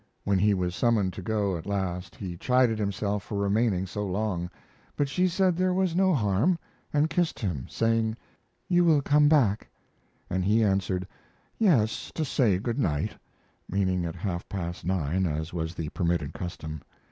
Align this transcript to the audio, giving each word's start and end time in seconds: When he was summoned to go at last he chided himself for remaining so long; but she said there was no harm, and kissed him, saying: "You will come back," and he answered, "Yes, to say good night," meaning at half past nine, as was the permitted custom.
When 0.23 0.39
he 0.39 0.55
was 0.55 0.75
summoned 0.75 1.13
to 1.13 1.21
go 1.21 1.55
at 1.55 1.67
last 1.67 2.15
he 2.15 2.35
chided 2.35 2.79
himself 2.79 3.21
for 3.21 3.37
remaining 3.37 3.85
so 3.85 4.03
long; 4.03 4.49
but 4.95 5.07
she 5.07 5.27
said 5.27 5.55
there 5.55 5.75
was 5.75 5.95
no 5.95 6.11
harm, 6.11 6.57
and 6.91 7.07
kissed 7.07 7.37
him, 7.37 7.67
saying: 7.69 8.17
"You 8.67 8.83
will 8.83 9.03
come 9.03 9.29
back," 9.29 9.69
and 10.27 10.43
he 10.43 10.63
answered, 10.63 11.07
"Yes, 11.59 12.11
to 12.15 12.25
say 12.25 12.57
good 12.57 12.79
night," 12.79 13.15
meaning 13.69 14.03
at 14.03 14.15
half 14.15 14.49
past 14.49 14.83
nine, 14.85 15.27
as 15.27 15.53
was 15.53 15.75
the 15.75 15.89
permitted 15.89 16.33
custom. 16.33 16.81